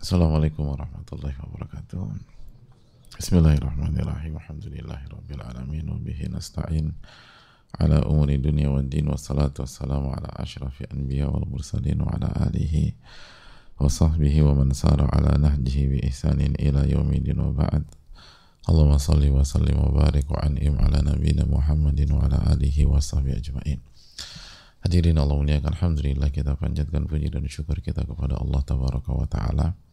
[0.00, 2.00] Assalamualaikum warahmatullahi wabarakatuh.
[3.20, 4.32] Bismillahirrahmanirrahim.
[4.32, 6.96] Alhamdulillahirabbil alamin wa nasta'in
[7.76, 11.44] ala umuri dunya wad din wassalatu ala asyrafil anbiya wal
[12.16, 12.96] ala alihi
[13.76, 14.56] wa sahbihi wa
[15.04, 17.84] ala nahjihi bi ihsanin ila yaumidin wa ba'd.
[18.72, 19.36] Wa sallim
[19.84, 23.84] wa barik an'im ala nabiyyina Muhammadin ala alihi ajma'in.
[24.80, 29.89] Hadirin Allah muliakan Alhamdulillah kita panjatkan puji dan syukur kita kepada Allah Tabaraka wa Ta'ala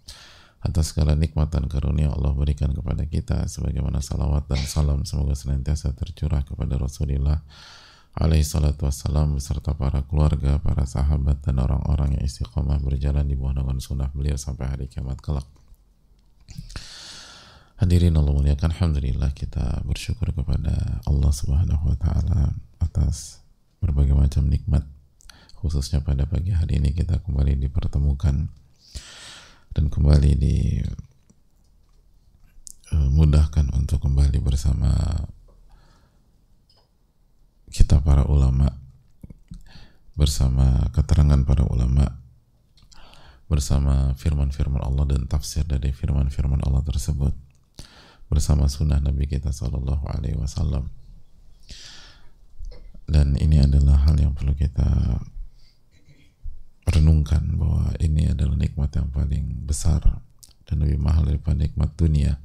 [0.61, 5.93] atas segala nikmat dan karunia Allah berikan kepada kita sebagaimana salawat dan salam semoga senantiasa
[5.93, 7.45] tercurah kepada Rasulullah
[8.17, 13.61] alaihi salatu wassalam beserta para keluarga, para sahabat dan orang-orang yang istiqomah berjalan di bawah
[13.61, 15.45] naungan sunnah beliau sampai hari kiamat kelak.
[17.77, 23.45] Hadirin Allah muliakan Alhamdulillah kita bersyukur kepada Allah subhanahu wa ta'ala atas
[23.77, 24.81] berbagai macam nikmat
[25.61, 28.49] khususnya pada pagi hari ini kita kembali dipertemukan
[29.77, 30.41] dan kembali
[32.89, 34.89] dimudahkan eh, untuk kembali bersama
[37.69, 38.73] kita para ulama
[40.17, 42.09] bersama keterangan para ulama
[43.45, 47.37] bersama firman-firman Allah dan tafsir dari firman-firman Allah tersebut
[48.33, 50.89] bersama sunnah Nabi kita Sallallahu Alaihi Wasallam.
[53.05, 55.21] Dan ini adalah hal yang perlu kita
[56.87, 60.23] renungkan bahwa ini adalah nikmat yang paling besar
[60.63, 62.39] dan lebih mahal daripada nikmat dunia.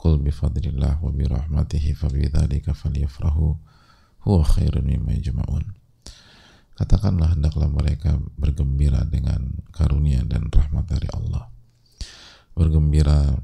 [0.00, 3.56] Qul bifadlillah wa birahmatihi fabidzalika falyafrahu
[4.24, 5.64] huwa khairun mimma yajma'un.
[6.74, 11.46] Katakanlah hendaklah mereka bergembira dengan karunia dan rahmat dari Allah.
[12.56, 13.38] Bergembira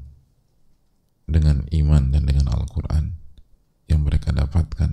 [1.31, 3.15] dengan iman dan dengan Al-Quran
[3.87, 4.91] yang mereka dapatkan.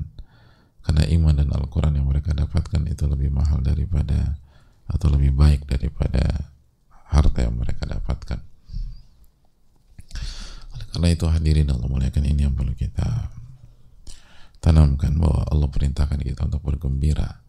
[0.86, 4.38] Karena iman dan Al-Quran yang mereka dapatkan itu lebih mahal daripada
[4.88, 6.52] atau lebih baik daripada
[7.08, 8.40] harta yang mereka dapatkan.
[10.76, 13.32] Oleh karena itu hadirin Allah muliakan ini yang perlu kita
[14.58, 17.44] tanamkan bahwa Allah perintahkan kita untuk bergembira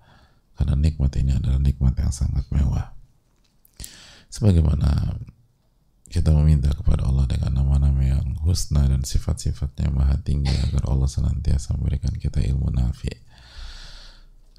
[0.59, 2.91] karena nikmat ini adalah nikmat yang sangat mewah.
[4.29, 5.17] Sebagaimana
[6.09, 11.77] kita meminta kepada Allah dengan nama-nama yang husna dan sifat-sifatnya maha tinggi agar Allah senantiasa
[11.77, 13.13] memberikan kita ilmu nafi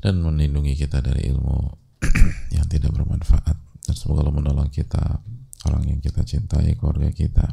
[0.01, 1.75] dan melindungi kita dari ilmu
[2.57, 3.57] yang tidak bermanfaat.
[3.87, 5.21] Dan semoga Allah menolong kita
[5.69, 7.45] orang yang kita cintai keluarga kita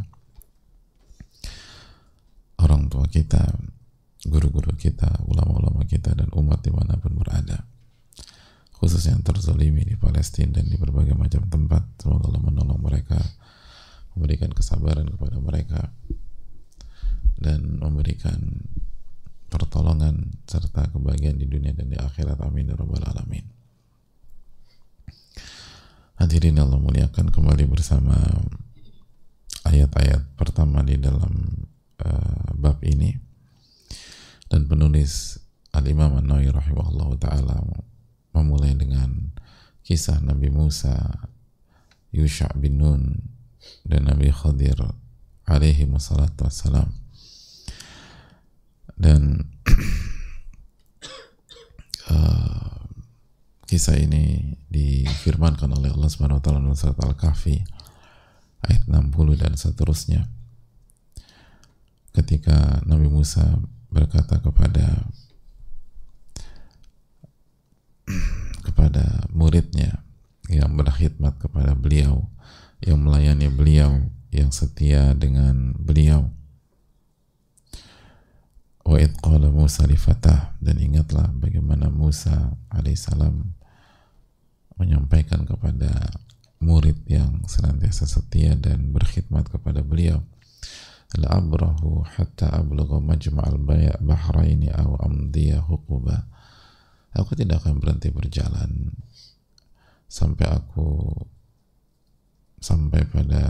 [2.64, 3.44] orang tua kita
[4.28, 7.64] guru-guru kita ulama-ulama kita dan umat di mana pun berada.
[8.78, 13.18] Khusus yang terzolimi di Palestina dan di berbagai macam tempat semoga Allah menolong mereka
[14.14, 15.82] memberikan kesabaran kepada mereka
[17.42, 18.38] dan memberikan
[19.50, 22.38] pertolongan serta kebahagiaan di dunia dan di akhirat.
[22.46, 23.57] Amin ya alamin
[26.18, 28.18] hadirin Allah muliakan kembali bersama
[29.70, 31.66] ayat-ayat pertama di dalam
[32.02, 33.14] uh, bab ini.
[34.48, 35.38] Dan penulis
[35.76, 37.58] Al-Imam An-Nawawi rahimahullah ta'ala
[38.34, 39.36] memulai dengan
[39.86, 40.98] kisah Nabi Musa
[42.10, 43.04] Yusha bin Nun
[43.86, 44.80] dan Nabi Khadir
[45.46, 46.90] alaihi wassalatu wassalam.
[48.98, 49.54] Dan
[52.10, 52.74] uh,
[53.68, 57.60] kisah ini difirmankan oleh Allah Subhanahu wa taala dalam surat Al-Kahfi
[58.64, 60.32] ayat 60 dan seterusnya.
[62.16, 63.60] Ketika Nabi Musa
[63.92, 65.12] berkata kepada
[68.66, 70.00] kepada muridnya
[70.48, 72.32] yang berkhidmat kepada beliau
[72.80, 76.32] yang melayani beliau yang setia dengan beliau
[78.88, 80.56] wa qala Musa li fatah.
[80.64, 83.44] Dan ingatlah bagaimana Musa alaihissalam
[84.80, 85.92] menyampaikan kepada
[86.64, 90.24] murid yang senantiasa setia dan berkhidmat kepada beliau.
[91.20, 93.60] La abrahu hatta ablugha majma'al
[94.04, 96.28] bahraini aw amdiya huquba
[97.18, 98.94] aku tidak akan berhenti berjalan
[100.08, 101.10] sampai aku
[102.62, 103.44] sampai pada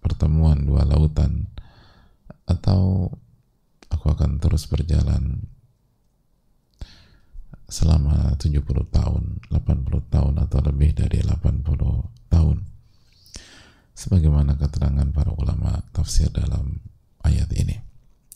[0.00, 1.46] pertemuan dua lautan
[2.48, 3.12] atau
[3.92, 5.44] aku akan terus berjalan
[7.72, 11.64] selama 70 tahun, 80 tahun atau lebih dari 80
[12.28, 12.58] tahun.
[13.92, 16.80] Sebagaimana keterangan para ulama tafsir dalam
[17.24, 17.80] ayat ini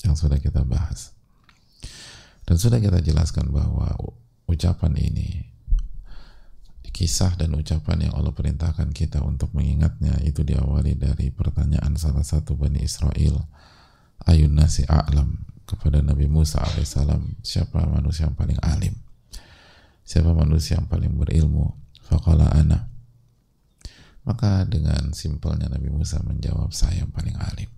[0.05, 1.12] yang sudah kita bahas.
[2.47, 3.93] Dan sudah kita jelaskan bahwa
[4.47, 5.56] ucapan ini
[6.97, 12.56] kisah dan ucapan yang Allah perintahkan kita untuk mengingatnya itu diawali dari pertanyaan salah satu
[12.56, 13.44] Bani Israel
[14.24, 18.96] ayun nasi a'lam kepada Nabi Musa alaihissalam siapa manusia yang paling alim
[20.06, 21.76] siapa manusia yang paling berilmu
[22.06, 22.96] faqala ana
[24.26, 27.70] Maka dengan simpelnya Nabi Musa menjawab saya yang paling alim.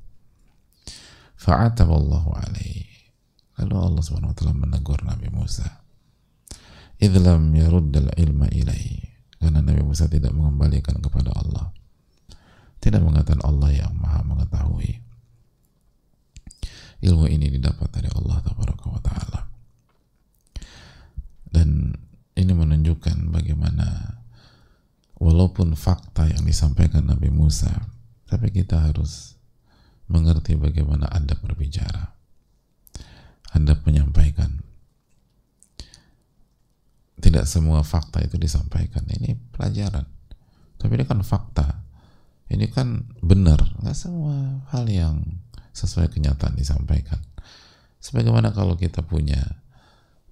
[1.36, 2.88] Fa'ataballahu alaihi.
[3.60, 5.84] Lalu Allah taala menegur Nabi Musa.
[6.96, 9.12] Idlam yaruddal ilma ilaihi.
[9.36, 11.68] Karena Nabi Musa tidak mengembalikan kepada Allah.
[12.80, 15.04] Tidak mengatakan Allah yang maha mengetahui.
[16.98, 18.42] Ilmu ini didapat dari Allah
[18.98, 19.40] Taala.
[21.48, 21.94] Dan
[22.34, 24.18] ini menunjukkan bagaimana
[25.18, 27.70] walaupun fakta yang disampaikan Nabi Musa,
[28.26, 29.38] tapi kita harus
[30.08, 32.14] mengerti bagaimana Anda berbicara.
[33.54, 34.60] Anda menyampaikan.
[37.18, 39.02] Tidak semua fakta itu disampaikan.
[39.08, 40.06] Ini pelajaran.
[40.78, 41.82] Tapi ini kan fakta.
[42.48, 43.58] Ini kan benar.
[43.82, 45.26] Nggak semua hal yang
[45.78, 47.22] sesuai kenyataan disampaikan.
[48.02, 49.38] Sebagaimana kalau kita punya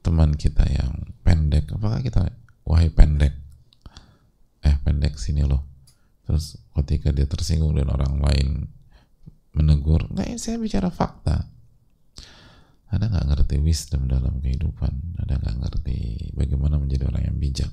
[0.02, 2.31] teman kita yang pendek, apakah kita,
[2.66, 3.34] wahai pendek,
[4.62, 5.66] eh pendek sini loh.
[6.26, 8.48] Terus ketika dia tersinggung dan orang lain
[9.54, 11.46] menegur nggak saya bicara fakta.
[12.87, 15.19] Ada nggak ngerti wisdom dalam kehidupan?
[15.19, 15.99] Ada nggak ngerti
[16.38, 17.72] bagaimana menjadi orang yang bijak?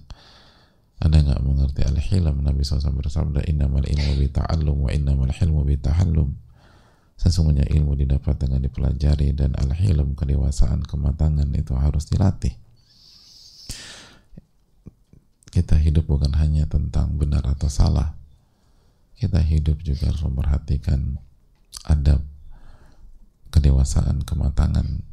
[0.97, 6.33] Ada nggak mengerti al-hilam Nabi SAW bersabda innamal ilmu bita'allum wa innamal hilmu bitahallum
[7.17, 12.53] sesungguhnya ilmu didapat dengan dipelajari dan al-hilm kedewasaan kematangan itu harus dilatih.
[15.53, 18.17] Kita hidup bukan hanya tentang benar atau salah.
[19.13, 21.21] Kita hidup juga harus memperhatikan
[21.85, 22.25] adab
[23.53, 25.05] kedewasaan kematangan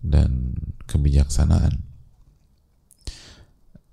[0.00, 0.54] dan
[0.86, 1.82] kebijaksanaan.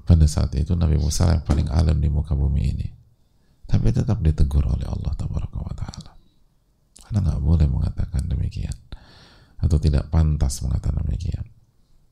[0.07, 2.87] Pada saat itu Nabi Musa yang paling alim di muka bumi ini.
[3.67, 5.27] Tapi tetap ditegur oleh Allah Taala
[7.17, 8.77] karena nggak boleh mengatakan demikian.
[9.57, 11.49] Atau tidak pantas mengatakan demikian.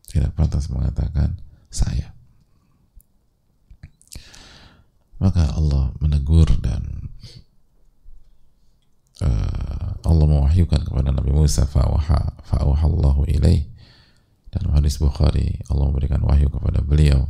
[0.09, 1.37] Tidak pantas mengatakan
[1.69, 2.09] saya.
[5.21, 7.13] Maka Allah menegur dan
[9.21, 13.61] uh, Allah mewahyukan kepada Nabi Musa fa'awha fa'awhallahu ilaih.
[14.49, 17.29] Dalam hadis Bukhari Allah memberikan wahyu kepada beliau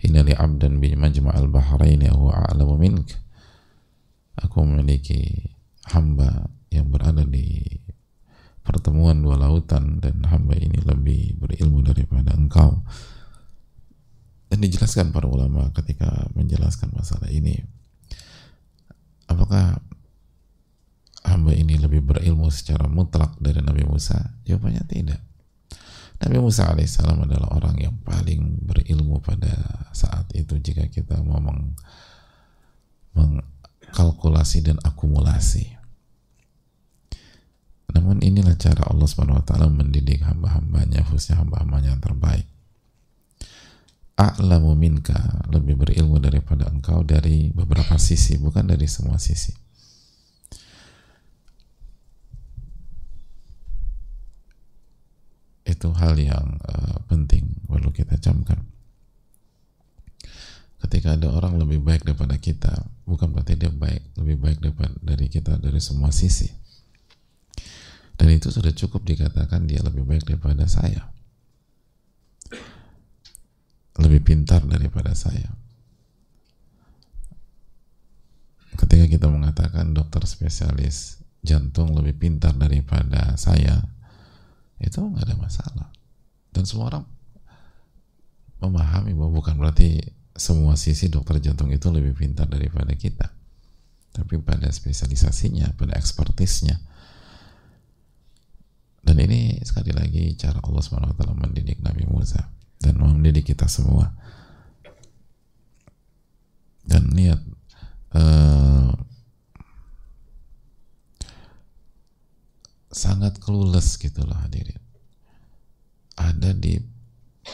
[0.00, 3.12] inna li abdan bi majma'al bahraini huwa a'lamu mink
[4.40, 5.52] aku memiliki
[5.92, 7.62] hamba yang berada di
[8.62, 12.80] pertemuan dua lautan dan hamba ini lebih berilmu daripada engkau.
[14.48, 17.56] Dan dijelaskan para ulama ketika menjelaskan masalah ini.
[19.26, 19.80] Apakah
[21.24, 24.36] hamba ini lebih berilmu secara mutlak dari Nabi Musa?
[24.44, 25.20] Jawabannya tidak.
[26.22, 29.50] Nabi Musa alaihissalam adalah orang yang paling berilmu pada
[29.90, 31.74] saat itu jika kita mau meng,
[33.16, 35.81] mengkalkulasi dan akumulasi
[38.12, 42.44] namun inilah cara Allah Subhanahu wa taala mendidik hamba-hambanya khususnya hamba-hambanya yang terbaik.
[44.20, 45.16] A'lamu minka
[45.48, 49.56] lebih berilmu daripada engkau dari beberapa sisi bukan dari semua sisi.
[55.64, 58.60] Itu hal yang uh, penting perlu kita camkan.
[60.84, 62.76] Ketika ada orang lebih baik daripada kita
[63.08, 66.60] bukan berarti dia baik lebih baik daripada dari kita dari semua sisi
[68.22, 71.10] dan itu sudah cukup dikatakan dia lebih baik daripada saya
[74.00, 75.52] lebih pintar daripada saya.
[78.72, 83.84] Ketika kita mengatakan dokter spesialis jantung lebih pintar daripada saya,
[84.80, 85.88] itu nggak ada masalah.
[86.52, 87.04] Dan semua orang
[88.64, 90.00] memahami bahwa bukan berarti
[90.32, 93.28] semua sisi dokter jantung itu lebih pintar daripada kita.
[94.12, 96.80] Tapi pada spesialisasinya, pada ekspertisnya.
[99.12, 102.48] Dan ini sekali lagi cara Allah SWT mendidik Nabi Musa
[102.80, 104.08] dan mendidik kita semua.
[106.80, 107.36] Dan niat
[108.16, 108.88] uh,
[112.88, 114.80] sangat clueless gitu loh hadirin.
[116.16, 116.80] Ada di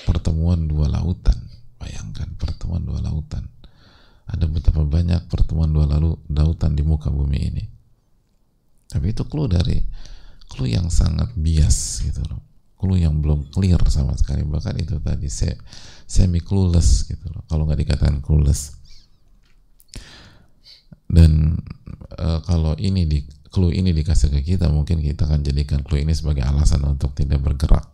[0.07, 1.43] pertemuan dua lautan.
[1.83, 3.51] Bayangkan pertemuan dua lautan.
[4.31, 7.65] Ada betapa banyak pertemuan dua lalu lautan di muka bumi ini.
[8.87, 9.83] Tapi itu clue dari
[10.49, 12.41] clue yang sangat bias gitu loh.
[12.79, 14.43] Clue yang belum clear sama sekali.
[14.43, 15.55] Bahkan itu tadi saya
[16.09, 17.45] semi clueless gitu loh.
[17.47, 18.75] Kalau nggak dikatakan clueless.
[21.09, 21.57] Dan
[22.17, 26.13] e, kalau ini di clue ini dikasih ke kita mungkin kita akan jadikan clue ini
[26.13, 27.89] sebagai alasan untuk tidak bergerak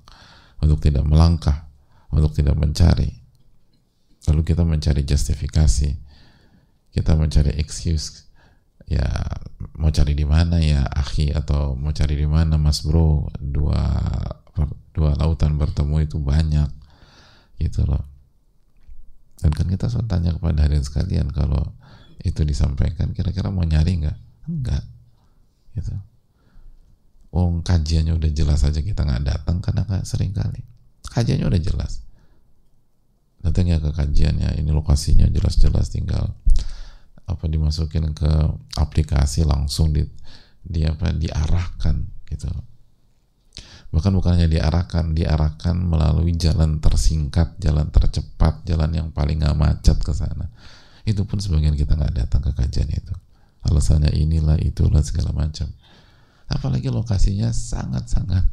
[0.65, 1.69] untuk tidak melangkah
[2.09, 3.11] untuk tidak mencari.
[4.25, 5.91] Lalu kita mencari justifikasi.
[6.95, 8.24] Kita mencari excuse
[8.85, 9.07] ya
[9.77, 11.33] mau cari di mana ya akhi?
[11.33, 13.29] Atau mau cari di mana mas bro?
[13.39, 13.83] Dua
[14.95, 16.71] dua lautan bertemu itu banyak
[17.59, 18.05] gitu loh.
[19.43, 21.75] Dan kan kita selalu tanya kepada hadirin sekalian kalau
[22.25, 24.19] itu disampaikan kira-kira mau nyari nggak?
[24.49, 24.85] Enggak
[25.75, 25.95] gitu.
[27.35, 30.63] Oh kajiannya udah jelas aja kita nggak datang karena nggak sering kali.
[31.11, 32.07] Kajiannya udah jelas.
[33.43, 36.33] Datang ya ke kajiannya ini lokasinya jelas-jelas tinggal
[37.25, 38.31] apa dimasukin ke
[38.77, 40.05] aplikasi langsung di
[40.65, 42.49] di apa diarahkan gitu.
[43.95, 50.13] Bahkan bukannya diarahkan diarahkan melalui jalan tersingkat jalan tercepat jalan yang paling nggak macet ke
[50.13, 50.51] sana.
[51.05, 53.15] Itu pun sebagian kita nggak datang ke kajian itu.
[53.65, 55.71] Alasannya inilah itulah segala macam.
[56.49, 58.45] Apalagi lokasinya sangat sangat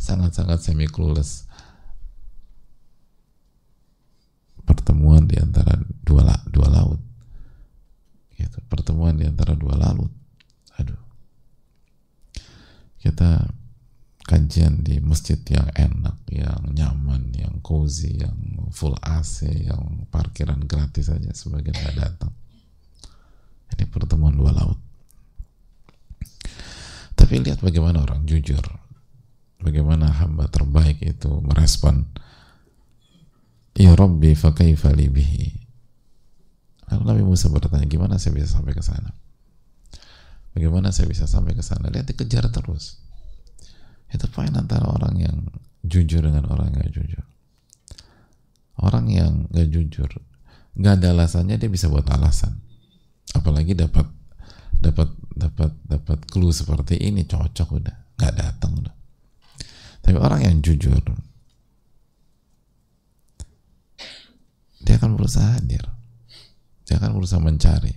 [0.00, 1.44] sangat sangat semi clueless
[4.64, 5.76] pertemuan di antara
[6.06, 7.09] dua dua laut
[8.40, 8.58] gitu.
[8.66, 10.08] Pertemuan di antara dua laut.
[10.80, 10.96] Aduh.
[12.96, 13.44] Kita
[14.24, 18.36] kajian di masjid yang enak, yang nyaman, yang cozy, yang
[18.72, 22.32] full AC, yang parkiran gratis saja sebagian nggak datang.
[23.76, 24.78] Ini pertemuan dua laut.
[27.18, 28.64] Tapi lihat bagaimana orang jujur,
[29.60, 32.08] bagaimana hamba terbaik itu merespon
[33.80, 35.59] Ya Rabbi fakaifa bihi
[36.90, 39.14] Lalu Nabi Musa bertanya gimana saya bisa sampai ke sana?
[40.50, 41.86] Bagaimana saya bisa sampai ke sana?
[41.86, 42.98] Lihat dikejar terus.
[44.10, 45.38] Itu poin antara orang yang
[45.86, 47.24] jujur dengan orang yang gak jujur.
[48.82, 50.10] Orang yang gak jujur
[50.78, 52.56] gak ada alasannya dia bisa buat alasan.
[53.34, 54.06] Apalagi dapat
[54.80, 58.94] dapat dapat dapat clue seperti ini cocok udah nggak datang udah.
[60.00, 61.00] Tapi orang yang jujur
[64.80, 65.84] dia akan berusaha hadir
[66.90, 67.94] dia akan berusaha mencari.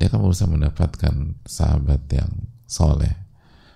[0.00, 2.32] Dia akan berusaha mendapatkan sahabat yang
[2.64, 3.12] soleh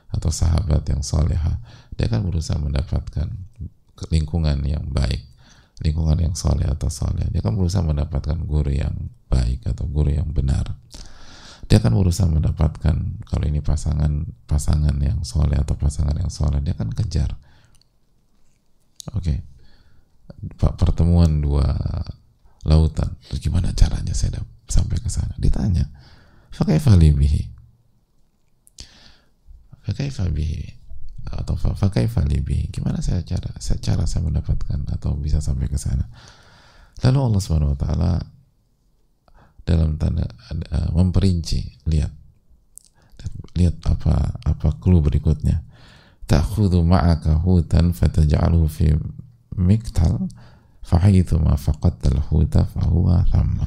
[0.09, 1.61] atau sahabat yang soleha.
[1.92, 3.28] Dia akan berusaha mendapatkan
[4.09, 5.28] lingkungan yang baik
[5.80, 7.25] lingkungan yang soleh atau soleh.
[7.32, 8.92] Dia akan berusaha mendapatkan guru yang
[9.32, 10.76] baik atau guru yang benar.
[11.66, 16.76] Dia akan berusaha mendapatkan kalau ini pasangan pasangan yang soleh atau pasangan yang soleh dia
[16.76, 17.32] akan kejar.
[19.16, 19.25] Oke.
[19.25, 19.38] Okay.
[20.78, 21.75] pertemuan dua
[22.64, 23.16] lautan.
[23.28, 25.32] Terus gimana caranya saya sampai ke sana?
[25.40, 25.88] Ditanya
[26.52, 27.48] fakaifa bihi?
[29.86, 30.76] Fakaifa bihi?
[31.30, 32.68] Atau fakaifa bihi?
[32.72, 36.08] Gimana saya cara saya cara saya mendapatkan atau bisa sampai ke sana?
[37.00, 38.12] Lalu Allah Subhanahu wa taala
[39.64, 42.12] dalam tanda uh, memperinci lihat
[43.56, 45.64] lihat apa apa clue berikutnya.
[46.28, 48.94] Ta'khudhu ma'aka hutan fataj'aluhu fi
[49.58, 50.30] miktal
[50.85, 53.57] فحيثما فقدت الحوت فهو ثم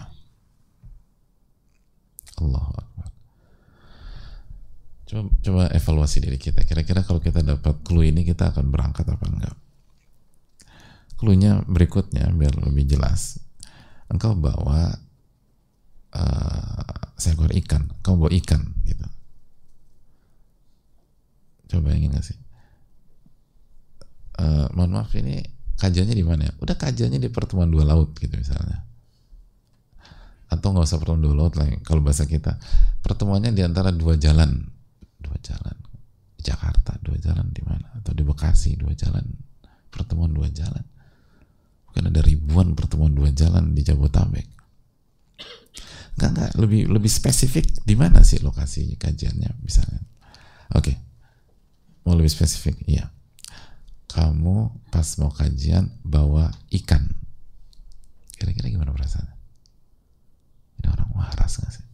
[2.38, 3.10] Allah Akbar
[5.10, 9.24] coba, coba evaluasi diri kita kira-kira kalau kita dapat clue ini kita akan berangkat apa
[9.26, 9.56] enggak
[11.18, 13.42] clue-nya berikutnya biar lebih jelas
[14.06, 14.94] engkau bawa
[16.14, 19.06] uh, seekor ikan engkau bawa ikan gitu
[21.74, 22.38] coba ingin gak sih
[24.38, 25.42] uh, mohon maaf ini
[25.83, 26.53] kajiannya di mana ya?
[26.63, 28.79] Udah kajiannya di pertemuan dua laut gitu misalnya.
[30.47, 32.55] Atau nggak usah pertemuan dua laut lah kalau bahasa kita.
[33.03, 34.63] Pertemuannya di antara dua jalan.
[35.19, 35.75] Dua jalan.
[36.39, 37.99] Di Jakarta dua jalan di mana?
[37.99, 39.27] Atau di Bekasi dua jalan.
[39.91, 40.87] Pertemuan dua jalan.
[41.91, 44.47] Bukan ada ribuan pertemuan dua jalan di Jabotabek.
[46.15, 46.51] Enggak, enggak.
[46.63, 49.99] Lebih, lebih spesifik di mana sih lokasi kajiannya misalnya.
[50.79, 50.93] Oke.
[50.93, 50.95] Okay.
[52.07, 52.83] Mau lebih spesifik?
[52.87, 53.13] Iya
[54.11, 57.09] kamu pas mau kajian bawa ikan.
[58.37, 59.29] Kira-kira gimana perasaan
[60.81, 61.85] ini orang waras gak sih?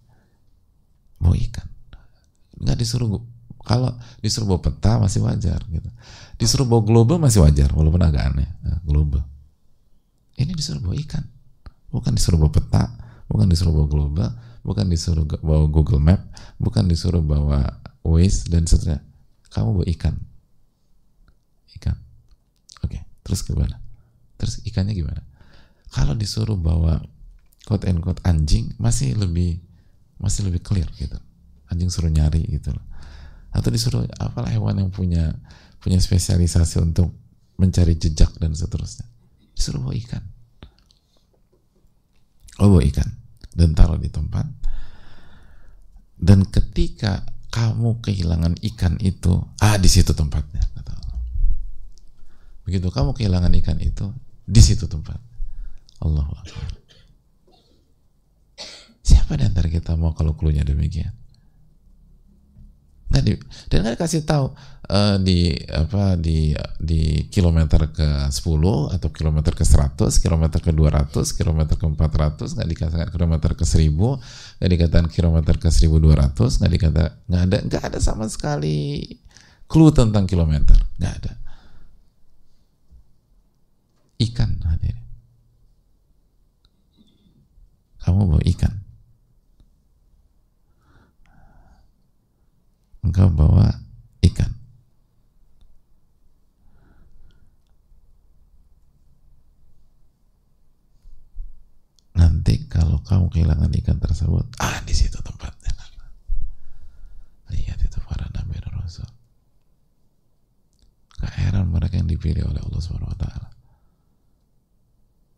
[1.22, 1.68] Bawa ikan.
[2.60, 3.22] Nggak disuruh
[3.64, 5.90] kalau disuruh bawa peta masih wajar gitu.
[6.42, 9.24] Disuruh bawa global masih wajar walaupun agak aneh nah, global
[10.40, 11.24] ini disuruh bawa ikan.
[11.92, 12.84] Bukan disuruh bawa peta
[13.30, 14.30] bukan disuruh bawa global
[14.66, 16.20] bukan disuruh bawa Google Map
[16.58, 19.04] bukan disuruh bawa Waze dan seterusnya.
[19.52, 20.16] Kamu bawa ikan
[21.78, 21.98] ikan.
[23.30, 23.78] Terus gimana?
[24.42, 25.22] Terus ikannya gimana?
[25.94, 26.98] Kalau disuruh bawa
[27.70, 29.62] quote and quote anjing masih lebih
[30.18, 31.14] masih lebih clear gitu.
[31.70, 32.82] Anjing suruh nyari gitu loh.
[33.54, 35.38] Atau disuruh apalah hewan yang punya
[35.78, 37.14] punya spesialisasi untuk
[37.62, 39.06] mencari jejak dan seterusnya.
[39.54, 40.24] Disuruh bawa ikan.
[42.66, 43.14] Oh bawa ikan.
[43.54, 44.50] Dan taruh di tempat.
[46.18, 50.66] Dan ketika kamu kehilangan ikan itu ah di situ tempatnya
[52.70, 54.14] Begitu kamu kehilangan ikan itu,
[54.46, 55.18] di situ tempat.
[56.06, 56.70] Allahu Akbar.
[59.02, 61.10] Siapa di antara kita mau kalau klunya demikian?
[63.10, 63.34] Nggak di,
[63.74, 64.54] dan kan kasih tahu
[64.86, 68.38] uh, di apa di di kilometer ke 10
[68.94, 74.62] atau kilometer ke 100, kilometer ke 200, kilometer ke 400 nggak dikatakan kilometer ke 1000,
[74.62, 79.02] nggak dikatakan kilometer ke 1200, nggak dikata nggak ada nggak ada sama sekali
[79.66, 81.49] clue tentang kilometer, nggak ada.
[84.20, 85.00] Ikan hadirin.
[88.04, 88.74] Kamu bawa ikan.
[93.00, 93.80] Engkau bawa
[94.28, 94.52] ikan.
[102.20, 105.72] Nanti kalau kamu kehilangan ikan tersebut, ah di situ tempatnya.
[107.50, 109.08] Lihat itu para nabi dan rasul.
[111.18, 113.59] Gak heran mereka yang dipilih oleh Allah Subhanahu wa taala.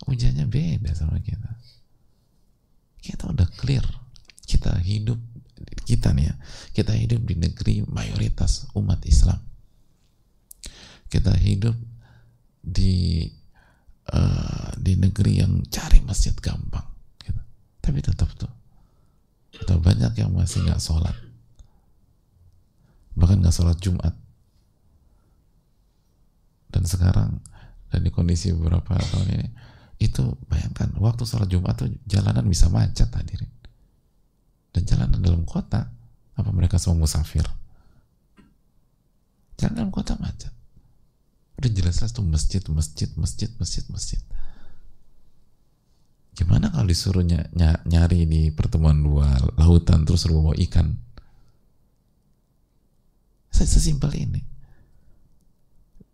[0.10, 1.52] Ujiannya beda sama kita.
[3.02, 3.86] Kita udah clear.
[4.46, 5.20] Kita hidup
[5.86, 6.36] kita nih ya,
[6.74, 9.38] kita hidup di negeri mayoritas umat Islam.
[11.12, 11.76] Kita hidup
[12.62, 13.28] di
[14.10, 16.86] uh, di negeri yang cari masjid gampang,
[17.26, 17.42] gitu.
[17.84, 18.50] tapi tetap tuh,
[19.66, 21.14] ada banyak yang masih nggak sholat,
[23.18, 24.16] bahkan nggak sholat Jumat.
[26.72, 27.44] Dan sekarang
[27.92, 29.48] dan di kondisi beberapa tahun ini
[30.02, 33.46] itu bayangkan waktu sholat Jumat tuh jalanan bisa macet hadirin.
[34.74, 35.94] Dan jalanan dalam kota
[36.34, 37.46] apa mereka semua musafir?
[39.62, 40.50] Jalan dalam kota macet.
[41.62, 44.22] Udah jelas-jelas tuh masjid masjid masjid masjid masjid.
[46.34, 47.38] Gimana kalau disuruh ny
[47.86, 50.98] nyari di pertemuan dua lautan terus suruh bawa ikan?
[53.54, 54.42] Sesimpel ini.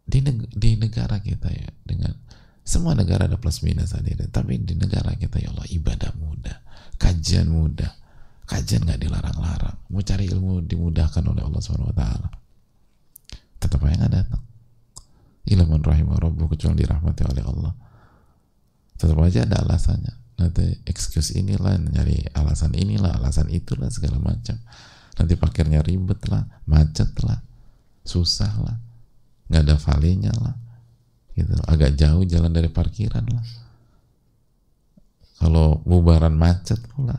[0.04, 2.12] Di, neg di negara kita ya dengan
[2.68, 7.48] semua negara ada plus minus hadir tapi di negara kita ya Allah ibadah mudah kajian
[7.48, 7.94] mudah.
[8.48, 9.78] Kajian nggak dilarang-larang.
[9.92, 12.30] Mau cari ilmu dimudahkan oleh Allah Subhanahu Wa Taala.
[13.60, 14.44] Tetap aja nggak datang.
[15.48, 17.74] Ilmu rahimah rabbu kecuali dirahmati oleh Allah.
[18.98, 20.14] Tetap aja ada alasannya.
[20.38, 24.56] Nanti excuse inilah nyari alasan inilah alasan itulah segala macam.
[25.18, 27.42] Nanti pakirnya ribet lah macet lah
[28.08, 28.78] susah lah.
[29.52, 30.56] Nggak ada valenya lah
[31.38, 33.46] gitu agak jauh jalan dari parkiran lah
[35.38, 37.14] kalau bubaran macet pula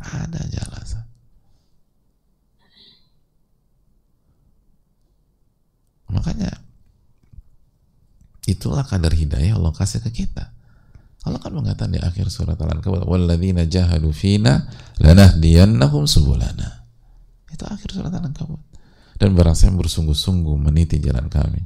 [0.00, 1.04] ada aja alasan.
[6.10, 6.50] Makanya
[8.48, 10.50] itulah kadar hidayah Allah kasih ke kita.
[11.28, 16.88] Allah kan mengatakan di akhir surat Al-Ankabut, "Walladzina jahadu fina lanahdiyannahum subulana."
[17.52, 18.58] Itu akhir surat Al-Ankabut.
[19.20, 21.60] Dan barang yang bersungguh-sungguh meniti jalan kami,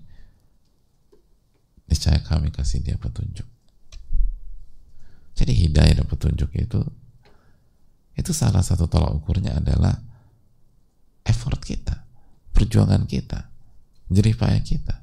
[1.89, 3.47] niscaya kami kasih dia petunjuk.
[5.35, 6.81] Jadi hidayah dan petunjuk itu
[8.15, 9.99] itu salah satu tolak ukurnya adalah
[11.27, 12.07] effort kita,
[12.55, 13.51] perjuangan kita,
[14.07, 15.03] jerih payah kita.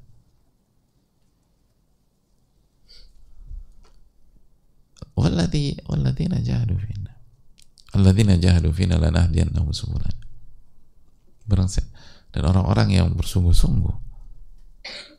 [5.20, 7.12] Walladhi walladzina jahadu fina.
[7.92, 10.18] Alladzina jahadu fina lanahdiyannahum subulana.
[12.32, 14.11] Dan orang-orang yang bersungguh-sungguh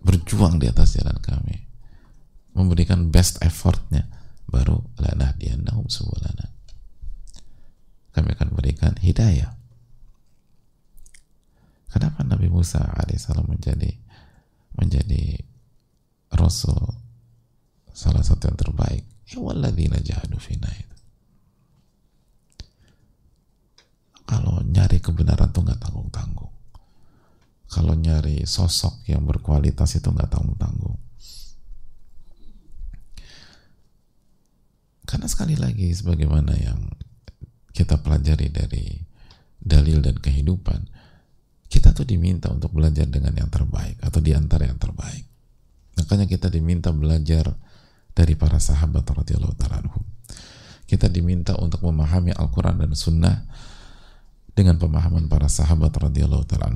[0.03, 1.69] berjuang di atas jalan kami
[2.53, 4.11] memberikan best effortnya
[4.51, 6.53] baru lanahdiyannahum subulana
[8.13, 9.57] kami akan berikan hidayah.
[11.89, 13.89] Kenapa Nabi Musa alaihissalam menjadi
[14.77, 15.45] menjadi
[16.33, 16.81] Rasul
[17.93, 19.05] salah satu yang terbaik?
[19.29, 20.97] Ya walladzina jahadu fina itu.
[24.29, 26.53] Kalau nyari kebenaran tuh nggak tanggung-tanggung.
[27.73, 31.01] Kalau nyari sosok yang berkualitas itu nggak tanggung-tanggung.
[35.09, 36.93] Karena sekali lagi sebagaimana yang
[37.73, 39.01] kita pelajari dari
[39.57, 40.85] dalil dan kehidupan,
[41.73, 45.25] kita tuh diminta untuk belajar dengan yang terbaik atau di antara yang terbaik.
[45.97, 47.57] Makanya kita diminta belajar
[48.13, 49.57] dari para sahabat radhiyallahu
[50.85, 53.49] Kita diminta untuk memahami Al-Qur'an dan Sunnah
[54.53, 56.73] dengan pemahaman para sahabat radhiyallahu taala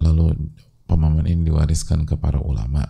[0.00, 0.36] Lalu
[0.84, 2.84] pemahaman ini diwariskan ke para ulama.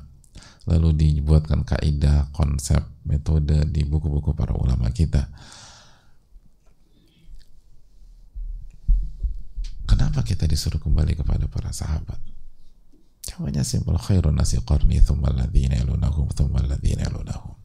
[0.64, 5.29] Lalu dibuatkan kaidah, konsep, metode di buku-buku para ulama kita
[9.85, 12.16] Kenapa kita disuruh kembali kepada para sahabat?
[13.25, 17.57] Jawabannya simpel khairun nasi qarni thumma alladhina yalunahum thumma alladhina yalunahum.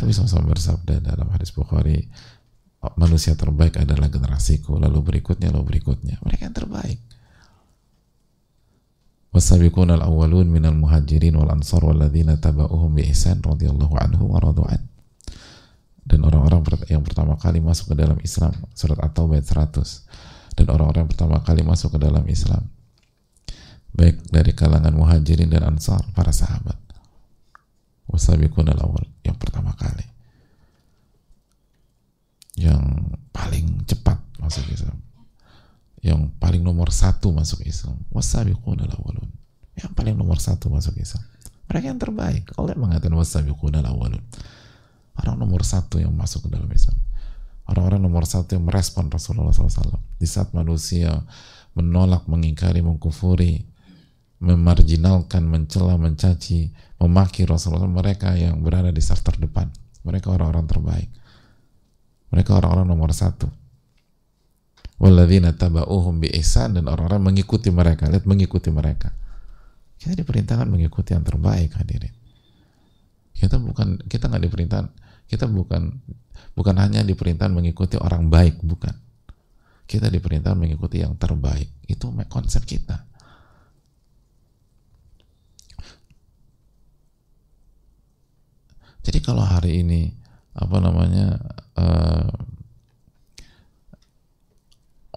[0.00, 2.08] Nabi SAW bersabda dalam hadis Bukhari
[2.96, 6.16] manusia terbaik adalah generasiku lalu berikutnya lalu berikutnya.
[6.24, 7.00] Mereka yang terbaik.
[9.30, 14.42] Wasabiqun al-awwalun minal muhajirin wal ansar walladzina taba'uhum bi ihsan radhiyallahu anhum wa
[16.10, 21.38] dan orang-orang yang pertama kali masuk ke dalam Islam surat At-Taubah 100 dan orang-orang pertama
[21.46, 22.66] kali masuk ke dalam Islam
[23.94, 26.74] baik dari kalangan muhajirin dan ansar para sahabat.
[28.10, 30.09] Wasabiqun awal yang pertama kali
[32.60, 35.00] yang paling cepat masuk Islam.
[36.04, 37.96] Yang paling nomor satu masuk Islam.
[38.12, 39.32] Wasabiqun awalun
[39.80, 41.24] yang paling nomor satu masuk Islam.
[41.72, 42.52] Mereka yang terbaik.
[42.60, 44.20] Allah mengatakan wasabiqun awalun
[45.20, 46.96] orang nomor satu yang masuk ke dalam Islam.
[47.68, 51.22] Orang-orang nomor satu yang merespon Rasulullah SAW di saat manusia
[51.72, 53.68] menolak, mengingkari, mengkufuri
[54.40, 59.68] memarjinalkan, mencela, mencaci, memaki Rasulullah mereka yang berada di saf terdepan.
[60.00, 61.08] Mereka orang-orang terbaik
[62.30, 63.50] mereka orang-orang nomor satu
[65.00, 68.04] Walladzina taba'uhum bi ihsan dan orang-orang mengikuti mereka.
[68.12, 69.08] Lihat mengikuti mereka.
[69.96, 72.12] Kita diperintahkan mengikuti yang terbaik hadirin.
[73.32, 74.88] Kita bukan kita nggak diperintahkan
[75.24, 75.96] kita bukan
[76.52, 78.92] bukan hanya diperintahkan mengikuti orang baik, bukan.
[79.88, 81.72] Kita diperintahkan mengikuti yang terbaik.
[81.88, 83.08] Itu konsep kita.
[89.00, 90.19] Jadi kalau hari ini
[90.50, 91.38] apa namanya
[91.78, 92.30] uh,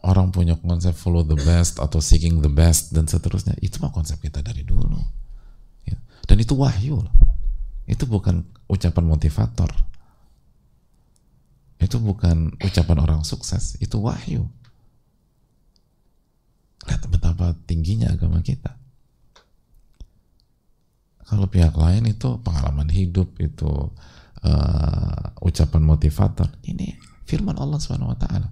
[0.04, 3.56] orang punya konsep follow the best atau seeking the best dan seterusnya.
[3.64, 5.00] Itu mah konsep kita dari dulu.
[5.88, 5.98] Ya.
[6.28, 7.16] dan itu wahyu loh.
[7.84, 9.72] itu bukan ucapan motivator.
[11.80, 13.76] Itu bukan ucapan orang sukses.
[13.84, 14.48] Itu wahyu.
[16.88, 18.76] Lihat betapa tingginya agama kita.
[21.24, 23.92] Kalau pihak lain itu pengalaman hidup itu
[24.45, 26.97] uh, ucapan motivator ini
[27.29, 28.49] firman Allah Subhanahu wa taala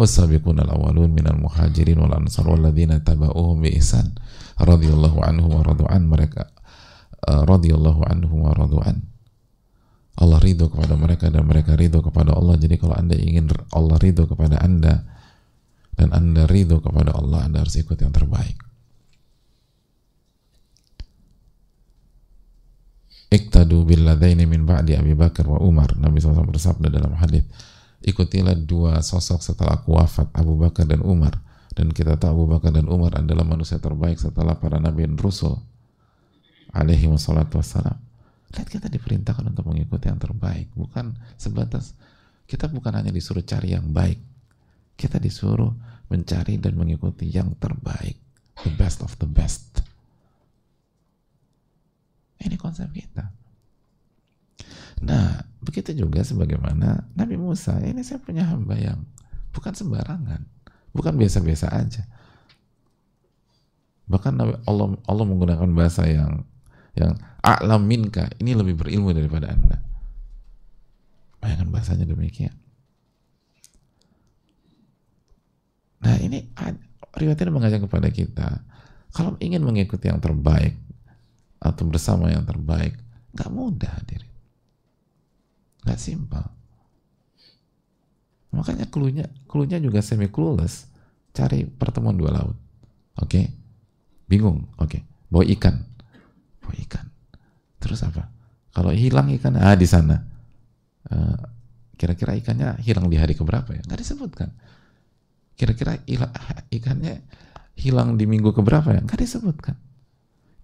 [0.00, 4.16] والسابقون الأولون من المهاجرين والأنصار والذين تبعوهم بإحسان
[4.64, 6.48] رضي الله عنهم ورضوا عن mereka
[7.28, 8.96] رضي الله عنهم ورضوا عن
[10.20, 14.28] Allah ridho kepada mereka dan mereka ridho kepada Allah jadi kalau anda ingin Allah ridho
[14.28, 15.08] kepada anda
[15.96, 18.56] dan anda ridho kepada Allah anda harus ikut yang terbaik
[23.35, 25.91] Iktadu billadaini min ba'di Abi Bakar wa Umar.
[25.99, 27.43] Nabi SAW bersabda dalam hadis
[27.99, 31.35] ikutilah dua sosok setelah aku wafat Abu Bakar dan Umar.
[31.75, 35.59] Dan kita tahu Abu Bakar dan Umar adalah manusia terbaik setelah para nabi dan rasul
[36.71, 37.99] alaihi wassalatu wassalam.
[38.55, 41.91] Lihat kita diperintahkan untuk mengikuti yang terbaik bukan sebatas
[42.47, 44.15] kita bukan hanya disuruh cari yang baik.
[44.95, 45.75] Kita disuruh
[46.07, 48.15] mencari dan mengikuti yang terbaik
[48.63, 49.83] the best of the best
[52.45, 53.33] ini konsep kita
[55.03, 59.03] Nah, begitu juga sebagaimana Nabi Musa, ini saya punya hamba yang
[59.51, 60.47] bukan sembarangan,
[60.95, 62.07] bukan biasa-biasa aja.
[64.07, 66.45] Bahkan Allah Allah menggunakan bahasa yang
[66.95, 69.83] yang a'lam minka, ini lebih berilmu daripada Anda.
[71.43, 72.55] Bayangkan bahasanya demikian.
[76.05, 76.53] Nah, ini
[77.17, 78.49] riwayat ini mengajak kepada kita
[79.09, 80.77] kalau ingin mengikuti yang terbaik
[81.65, 82.93] atau bersama yang terbaik,
[83.33, 84.29] nggak mudah diri.
[85.85, 86.41] Gak simpel.
[88.49, 90.89] Makanya klunya, klunya juga semi clueless.
[91.35, 92.57] Cari pertemuan dua laut.
[93.21, 93.29] Oke?
[93.29, 93.45] Okay?
[94.25, 94.65] Bingung.
[94.81, 94.97] Oke.
[94.97, 95.01] Okay.
[95.29, 95.75] Bawa ikan.
[96.63, 97.05] Bawa ikan.
[97.77, 98.33] Terus apa?
[98.73, 100.17] Kalau hilang ikan, ah di sana.
[101.05, 101.37] Uh,
[101.99, 103.85] kira-kira ikannya hilang di hari keberapa ya?
[103.85, 104.49] Nggak disebutkan.
[105.53, 106.01] Kira-kira
[106.73, 107.21] ikannya
[107.77, 109.05] hilang di minggu keberapa ya?
[109.05, 109.75] Nggak disebutkan.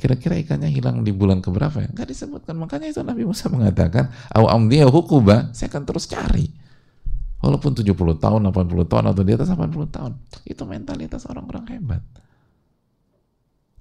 [0.01, 1.89] Kira-kira ikannya hilang di bulan keberapa ya?
[1.93, 2.57] Enggak disebutkan.
[2.57, 6.49] Makanya itu Nabi Musa mengatakan, "Au amdiya hukuba, saya akan terus cari."
[7.41, 10.17] Walaupun 70 tahun, 80 tahun atau di atas 80 tahun.
[10.41, 12.01] Itu mentalitas orang-orang hebat.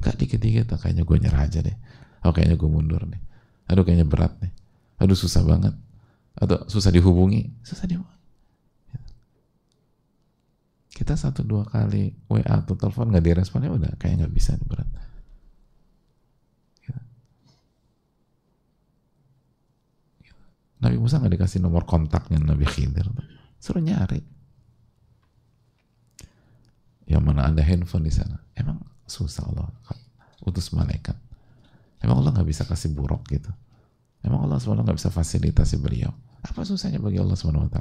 [0.01, 1.77] Gak dikit-dikit, oh, kayaknya gue nyerah aja deh.
[2.25, 3.21] Oh kayaknya gue mundur nih.
[3.73, 4.53] Aduh kayaknya berat nih.
[5.01, 5.73] Aduh susah banget.
[6.37, 7.49] Atau susah dihubungi.
[7.65, 8.21] Susah dihubungi.
[10.93, 14.85] Kita satu dua kali WA atau telepon nggak diresponnya udah kayak nggak bisa berat.
[20.90, 23.07] Nabi Musa nggak dikasih nomor kontaknya Nabi Khidir?
[23.62, 24.18] Suruh nyari.
[27.07, 28.42] Yang mana ada handphone di sana.
[28.59, 29.70] Emang susah Allah.
[30.42, 31.14] Utus malaikat.
[32.03, 33.55] Emang Allah nggak bisa kasih buruk gitu?
[34.26, 36.11] Emang Allah SWT nggak bisa fasilitasi beliau?
[36.42, 37.79] Apa susahnya bagi Allah SWT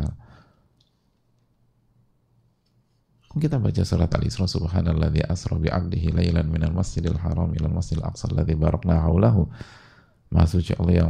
[3.39, 8.27] kita baca surat Al-Isra subhanalladzi asra bi 'abdihi lailan minal masjidil haram ilal masjidil aqsa
[8.27, 9.47] alladzi barakna haulahu.
[10.29, 11.09] Maha suci Allah yang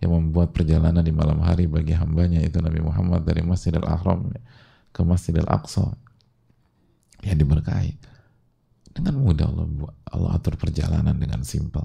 [0.00, 4.28] yang membuat perjalanan di malam hari bagi hambanya itu Nabi Muhammad dari Masjidil Haram
[4.92, 5.96] ke Masjidil Aqsa
[7.24, 7.96] yang diberkahi.
[8.96, 9.68] Dengan mudah Allah
[10.12, 11.84] Allah atur perjalanan dengan simpel.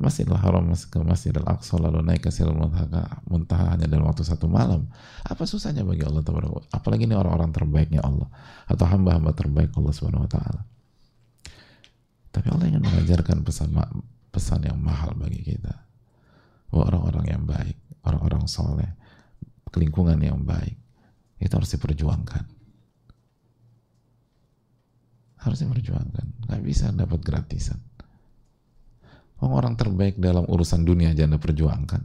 [0.00, 4.48] Masjidil Haram ke Masjidil Aqsa lalu naik ke Sidratul Muntaha, Muntaha hanya dalam waktu satu
[4.48, 4.88] malam.
[5.28, 6.24] Apa susahnya bagi Allah
[6.72, 8.26] apalagi ini orang-orang terbaiknya Allah
[8.64, 10.62] atau hamba-hamba terbaik Allah Subhanahu wa taala.
[12.30, 13.74] Tapi Allah ingin mengajarkan pesan
[14.30, 15.89] pesan yang mahal bagi kita.
[16.70, 18.90] Orang-orang yang baik, orang-orang soleh,
[19.74, 20.78] lingkungan yang baik,
[21.42, 22.44] itu harus diperjuangkan.
[25.40, 26.46] Harus diperjuangkan.
[26.46, 27.80] Gak bisa dapat gratisan.
[29.40, 32.02] Orang, -orang terbaik dalam urusan dunia aja anda perjuangkan.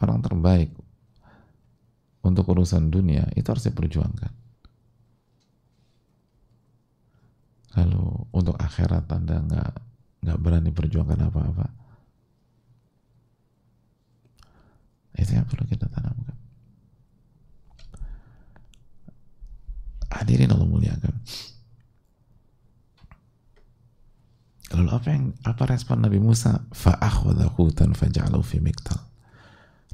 [0.00, 0.70] Orang terbaik
[2.20, 4.32] untuk urusan dunia itu harus diperjuangkan.
[7.76, 9.72] Lalu untuk akhirat anda nggak
[10.26, 11.66] nggak berani perjuangkan apa-apa.
[15.16, 16.36] Itu yang perlu kita tanamkan.
[20.10, 21.14] Hadirin Allah muliakan.
[24.74, 26.66] Lalu apa yang apa respon Nabi Musa?
[26.74, 28.98] Fa'akhwadhahu tan faja'alahu fi miktal.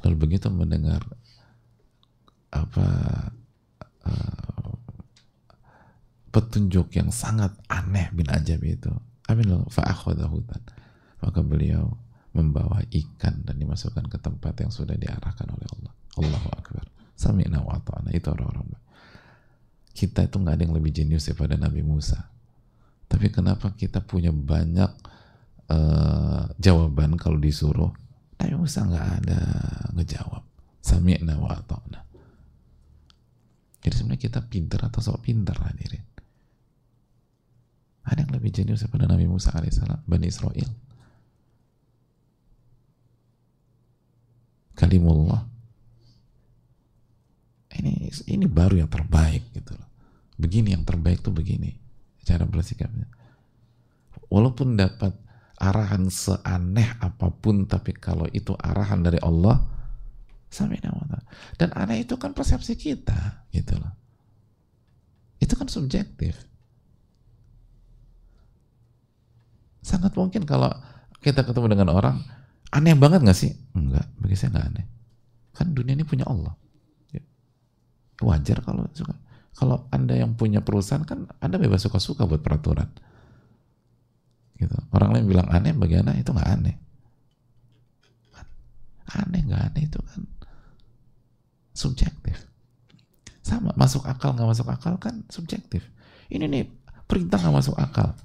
[0.01, 1.05] Lalu begitu mendengar
[2.49, 2.87] apa
[4.03, 4.71] uh,
[6.33, 8.91] petunjuk yang sangat aneh bin ajab itu.
[9.31, 10.63] Amin loh, fa'akhwadhahu tan.
[11.23, 11.95] Maka beliau
[12.33, 15.93] membawa ikan dan dimasukkan ke tempat yang sudah diarahkan oleh Allah.
[16.19, 16.85] Allahu Akbar.
[17.13, 18.09] Sami'na wa ta'ana.
[18.11, 18.73] Itu orang-orang
[19.93, 22.17] kita itu nggak ada yang lebih jenius daripada Nabi Musa.
[23.05, 24.89] Tapi kenapa kita punya banyak
[25.69, 27.93] uh, jawaban kalau disuruh?
[28.41, 29.39] Nabi Musa nggak ada
[29.93, 30.43] ngejawab.
[30.81, 32.01] Sami'na wa ta'na.
[33.85, 36.03] Jadi sebenarnya kita pinter atau sok pinter hadirin.
[38.03, 40.69] Ada yang lebih jenius daripada Nabi Musa alaihissalam, Bani Israel.
[44.75, 45.47] Kalimullah.
[47.73, 49.73] Ini ini baru yang terbaik gitu
[50.37, 51.73] begini yang terbaik tuh begini.
[52.23, 53.09] Cara bersikapnya
[54.33, 55.13] walaupun dapat
[55.61, 59.61] arahan seaneh apa pun tapi kalau itu arahan dari Allah
[61.57, 63.93] dan aneh itu kan persepsi kita gitu loh.
[65.37, 66.33] Itu kan subjektif
[69.93, 70.73] sangat mungkin kalau
[71.21, 72.17] kita ketemu dengan orang
[72.73, 73.53] aneh banget nggak sih?
[73.77, 74.85] Enggak bagi saya nggak aneh.
[75.53, 76.57] Kan dunia ini punya Allah.
[78.25, 79.13] Wajar kalau suka.
[79.53, 82.89] Kalau anda yang punya perusahaan kan anda bebas suka-suka buat peraturan.
[84.57, 84.73] Gitu.
[84.89, 86.75] Orang lain bilang aneh bagaimana itu nggak aneh.
[89.13, 90.21] Aneh nggak aneh itu kan
[91.77, 92.37] subjektif.
[93.45, 95.85] Sama masuk akal nggak masuk akal kan subjektif.
[96.33, 96.65] Ini nih
[97.05, 98.17] perintah nggak masuk akal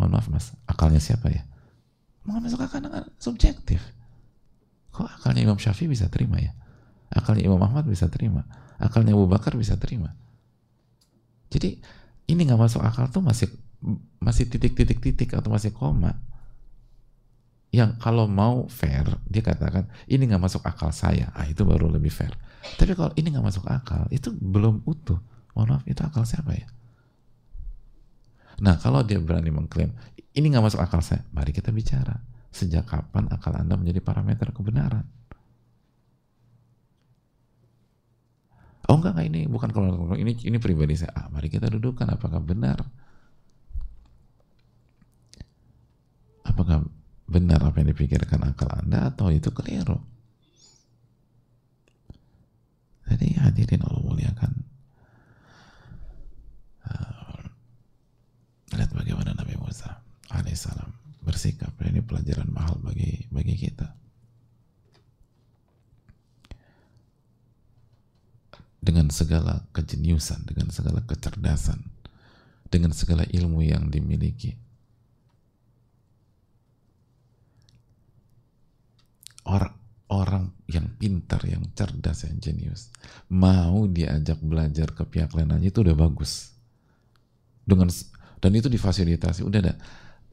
[0.00, 0.56] mohon maaf mas.
[0.64, 1.44] Akalnya siapa ya?
[2.24, 3.84] Nggak masuk akal kan subjektif.
[4.96, 6.56] Kok akalnya Imam Syafi'i bisa terima ya?
[7.12, 8.48] Akalnya Imam Ahmad bisa terima.
[8.80, 10.16] Akalnya Abu Bakar bisa terima.
[11.52, 11.76] Jadi
[12.32, 13.52] ini nggak masuk akal tuh masih
[14.24, 16.16] masih titik-titik-titik atau masih koma.
[17.70, 21.28] Yang kalau mau fair dia katakan ini nggak masuk akal saya.
[21.36, 22.32] Ah itu baru lebih fair.
[22.80, 25.20] Tapi kalau ini nggak masuk akal itu belum utuh.
[25.52, 26.64] Mohon maaf itu akal siapa ya
[28.60, 29.90] nah kalau dia berani mengklaim
[30.36, 32.20] ini nggak masuk akal saya mari kita bicara
[32.52, 35.08] sejak kapan akal anda menjadi parameter kebenaran
[38.90, 41.14] Oh enggak, enggak ini bukan kalau ini ini pribadi saya.
[41.14, 42.82] Ah, mari kita dudukkan apakah benar?
[46.42, 46.82] Apakah
[47.30, 49.94] benar apa yang dipikirkan akal Anda atau itu keliru?
[53.06, 54.52] Jadi hadirin Allah muliakan.
[56.90, 57.19] Uh,
[58.74, 60.90] lihat bagaimana Nabi Musa alaihissalam
[61.24, 61.74] bersikap.
[61.80, 64.00] Ini pelajaran mahal bagi bagi kita.
[68.80, 71.84] dengan segala kejeniusan, dengan segala kecerdasan,
[72.72, 74.56] dengan segala ilmu yang dimiliki.
[79.44, 79.76] Orang
[80.10, 82.90] orang yang pintar, yang cerdas, yang jenius,
[83.30, 86.56] mau diajak belajar ke pihak lain aja itu udah bagus.
[87.62, 87.92] Dengan
[88.40, 89.74] dan itu difasilitasi, udah ada.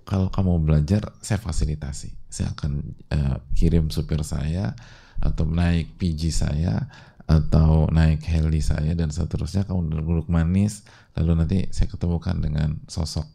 [0.07, 2.15] Kalau kamu belajar, saya fasilitasi.
[2.31, 2.71] Saya akan
[3.11, 4.71] uh, kirim supir saya
[5.19, 6.87] atau naik PG saya
[7.27, 9.67] atau naik heli saya dan seterusnya.
[9.67, 10.87] Kamu duduk manis
[11.19, 13.27] lalu nanti saya ketemukan dengan sosok.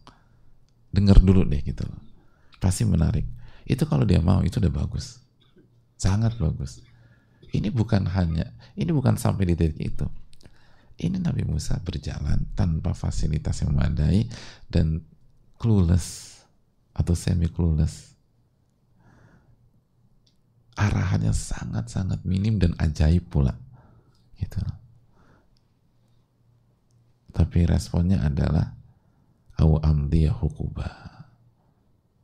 [0.89, 1.85] Dengar dulu deh gitu
[2.57, 3.29] pasti menarik.
[3.69, 5.21] Itu kalau dia mau itu udah bagus.
[6.01, 6.81] Sangat bagus.
[7.53, 8.49] Ini bukan hanya
[8.81, 10.09] ini bukan sampai di titik itu
[11.03, 14.31] ini Nabi Musa berjalan tanpa fasilitas yang memadai
[14.71, 15.03] dan
[15.59, 16.39] clueless
[16.95, 18.13] atau semi clueless
[20.77, 23.53] arahannya sangat-sangat minim dan ajaib pula.
[24.39, 24.59] Gitu.
[27.33, 28.77] Tapi responnya adalah
[29.61, 30.89] awu amdiya hukuba.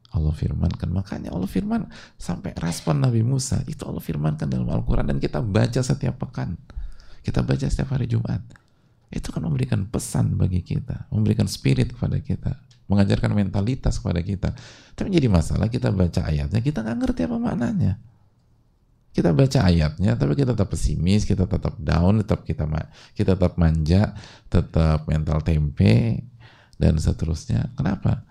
[0.08, 0.88] Allah firmankan.
[0.88, 1.84] Makanya Allah firman
[2.16, 3.60] sampai respon Nabi Musa.
[3.68, 6.56] Itu Allah firmankan dalam Al-Quran dan kita baca setiap pekan.
[7.20, 8.40] Kita baca setiap hari Jumat
[9.08, 12.60] Itu kan memberikan pesan bagi kita, memberikan spirit kepada kita,
[12.92, 14.52] mengajarkan mentalitas kepada kita.
[14.92, 17.92] Tapi jadi masalah kita baca ayatnya, kita nggak ngerti apa maknanya.
[19.16, 22.68] Kita baca ayatnya, tapi kita tetap pesimis, kita tetap down, tetap kita
[23.16, 24.12] kita tetap manja,
[24.52, 26.22] tetap mental tempe
[26.76, 27.72] dan seterusnya.
[27.74, 28.28] Kenapa?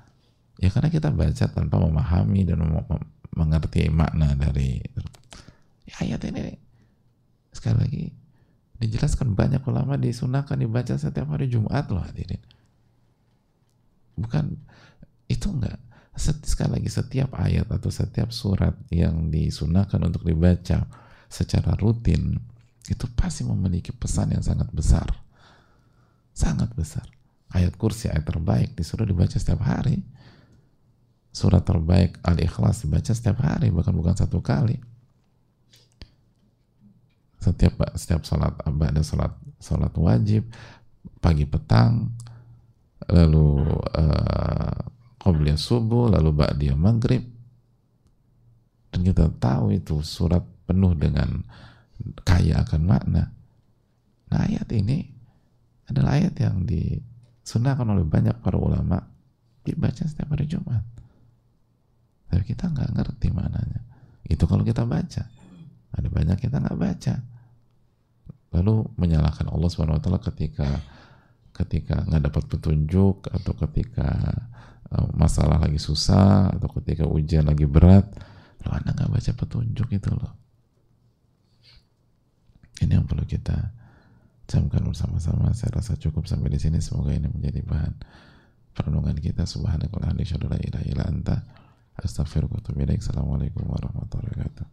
[0.61, 2.61] Ya karena kita baca tanpa memahami dan
[3.33, 4.81] mengerti makna dari
[5.89, 6.53] ya, ayat ini.
[7.49, 8.26] Sekali lagi
[8.77, 12.41] dijelaskan banyak ulama disunahkan dibaca setiap hari Jumat loh hadirin.
[14.17, 14.57] Bukan
[15.29, 15.81] itu enggak.
[16.17, 20.89] Sekali lagi setiap ayat atau setiap surat yang disunahkan untuk dibaca
[21.29, 22.41] secara rutin
[22.89, 25.05] itu pasti memiliki pesan yang sangat besar.
[26.33, 27.05] Sangat besar.
[27.53, 30.01] Ayat kursi ayat terbaik disuruh dibaca setiap hari.
[31.29, 34.81] Surat terbaik al-ikhlas dibaca setiap hari bahkan bukan satu kali
[37.53, 40.47] setiap setiap sholat ada sholat sholat wajib
[41.19, 42.13] pagi petang
[43.07, 47.23] lalu uh, subuh lalu dia maghrib.
[48.87, 51.43] Dan kita tahu itu surat penuh dengan
[52.23, 53.35] kaya akan makna.
[54.31, 55.03] Nah ayat ini
[55.91, 59.03] adalah ayat yang disunahkan oleh banyak para ulama
[59.67, 60.83] dibaca setiap hari Jumat.
[62.31, 63.83] Tapi kita nggak ngerti maknanya.
[64.23, 65.27] Itu kalau kita baca.
[65.91, 67.15] Ada banyak kita nggak baca
[68.55, 70.69] lalu menyalahkan Allah swt ketika
[71.51, 74.09] ketika nggak dapat petunjuk atau ketika
[74.93, 78.05] uh, masalah lagi susah atau ketika ujian lagi berat.
[78.65, 80.33] Lo anda nggak baca petunjuk itu loh.
[82.77, 83.57] Ini yang perlu kita
[84.45, 85.49] camkan bersama-sama.
[85.57, 86.77] Saya rasa cukup sampai di sini.
[86.77, 87.93] Semoga ini menjadi bahan
[88.77, 89.49] perenungan kita.
[89.49, 91.41] Subhanakallah la ilaha illa anta
[91.97, 94.67] assalamualaikum warahmatullahi wabarakatuh